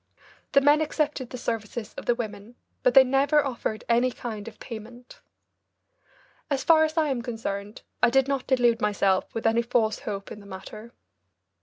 [0.53, 4.59] The men accepted the services of the women, but they never offered any kind of
[4.59, 5.21] payment.
[6.49, 10.31] As far as I am concerned, I did not delude myself with any false hopes
[10.31, 10.91] in the matter.